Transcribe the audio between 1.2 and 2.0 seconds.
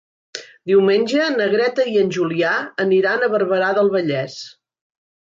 na Greta i